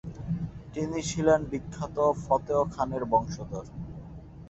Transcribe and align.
তিনি 0.73 0.99
ছিলেন 1.09 1.39
বিখ্যাত 1.51 1.97
ফতেহ 2.23 2.59
খানের 2.73 3.03
বংশধর। 3.05 3.65